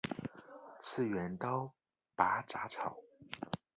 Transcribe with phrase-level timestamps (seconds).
[0.79, 1.71] 次元刀
[2.15, 2.97] 拔杂草